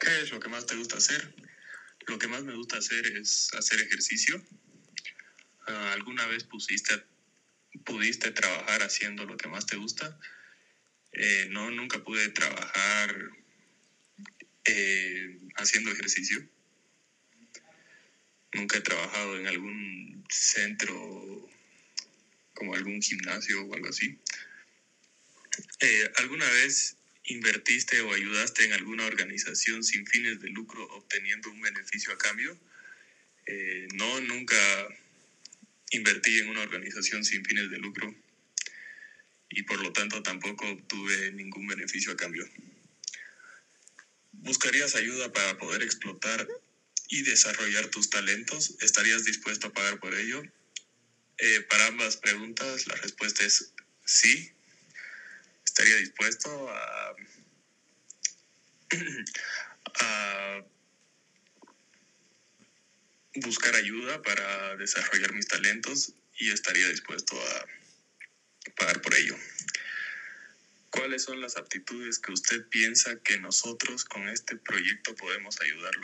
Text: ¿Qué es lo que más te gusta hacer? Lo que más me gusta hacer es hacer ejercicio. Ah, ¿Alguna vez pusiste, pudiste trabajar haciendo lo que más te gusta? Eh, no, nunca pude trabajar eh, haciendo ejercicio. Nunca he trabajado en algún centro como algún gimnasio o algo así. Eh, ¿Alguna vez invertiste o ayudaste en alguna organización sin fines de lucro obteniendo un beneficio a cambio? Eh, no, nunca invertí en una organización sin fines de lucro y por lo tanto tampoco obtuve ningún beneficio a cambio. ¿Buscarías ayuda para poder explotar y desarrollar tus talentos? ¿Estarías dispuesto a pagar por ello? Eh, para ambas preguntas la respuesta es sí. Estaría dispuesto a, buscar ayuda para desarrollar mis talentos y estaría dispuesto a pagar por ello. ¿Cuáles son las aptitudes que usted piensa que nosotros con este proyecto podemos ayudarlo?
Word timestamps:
¿Qué 0.00 0.22
es 0.22 0.30
lo 0.30 0.40
que 0.40 0.48
más 0.48 0.64
te 0.64 0.76
gusta 0.76 0.96
hacer? 0.96 1.34
Lo 2.06 2.18
que 2.18 2.26
más 2.26 2.42
me 2.42 2.54
gusta 2.54 2.78
hacer 2.78 3.06
es 3.18 3.50
hacer 3.52 3.80
ejercicio. 3.82 4.42
Ah, 5.66 5.92
¿Alguna 5.92 6.26
vez 6.26 6.44
pusiste, 6.44 7.02
pudiste 7.84 8.30
trabajar 8.30 8.82
haciendo 8.82 9.26
lo 9.26 9.36
que 9.36 9.48
más 9.48 9.66
te 9.66 9.76
gusta? 9.76 10.18
Eh, 11.12 11.48
no, 11.50 11.70
nunca 11.70 12.02
pude 12.02 12.30
trabajar 12.30 13.14
eh, 14.64 15.38
haciendo 15.56 15.90
ejercicio. 15.90 16.48
Nunca 18.54 18.78
he 18.78 18.80
trabajado 18.80 19.38
en 19.38 19.48
algún 19.48 20.24
centro 20.30 21.46
como 22.54 22.74
algún 22.74 23.02
gimnasio 23.02 23.66
o 23.66 23.74
algo 23.74 23.88
así. 23.88 24.18
Eh, 25.80 26.10
¿Alguna 26.16 26.48
vez 26.48 26.96
invertiste 27.24 28.00
o 28.00 28.12
ayudaste 28.12 28.64
en 28.64 28.72
alguna 28.72 29.06
organización 29.06 29.84
sin 29.84 30.06
fines 30.06 30.40
de 30.40 30.48
lucro 30.48 30.84
obteniendo 30.90 31.50
un 31.50 31.60
beneficio 31.60 32.12
a 32.12 32.18
cambio? 32.18 32.58
Eh, 33.46 33.88
no, 33.94 34.20
nunca 34.20 34.56
invertí 35.90 36.38
en 36.38 36.48
una 36.48 36.62
organización 36.62 37.24
sin 37.24 37.44
fines 37.44 37.70
de 37.70 37.78
lucro 37.78 38.14
y 39.48 39.62
por 39.64 39.80
lo 39.82 39.92
tanto 39.92 40.22
tampoco 40.22 40.68
obtuve 40.68 41.32
ningún 41.32 41.66
beneficio 41.66 42.12
a 42.12 42.16
cambio. 42.16 42.48
¿Buscarías 44.32 44.94
ayuda 44.94 45.32
para 45.32 45.58
poder 45.58 45.82
explotar 45.82 46.46
y 47.08 47.22
desarrollar 47.22 47.88
tus 47.88 48.08
talentos? 48.08 48.76
¿Estarías 48.80 49.24
dispuesto 49.24 49.66
a 49.66 49.72
pagar 49.72 49.98
por 49.98 50.14
ello? 50.14 50.42
Eh, 51.38 51.60
para 51.68 51.86
ambas 51.86 52.16
preguntas 52.16 52.86
la 52.86 52.94
respuesta 52.96 53.44
es 53.44 53.72
sí. 54.04 54.50
Estaría 55.80 55.96
dispuesto 55.96 56.68
a, 60.00 60.62
buscar 63.36 63.74
ayuda 63.76 64.20
para 64.20 64.76
desarrollar 64.76 65.32
mis 65.32 65.48
talentos 65.48 66.12
y 66.36 66.50
estaría 66.50 66.86
dispuesto 66.88 67.34
a 67.40 67.64
pagar 68.76 69.00
por 69.00 69.14
ello. 69.14 69.34
¿Cuáles 70.90 71.22
son 71.24 71.40
las 71.40 71.56
aptitudes 71.56 72.18
que 72.18 72.32
usted 72.32 72.68
piensa 72.68 73.18
que 73.22 73.38
nosotros 73.38 74.04
con 74.04 74.28
este 74.28 74.56
proyecto 74.56 75.14
podemos 75.14 75.58
ayudarlo? 75.62 75.98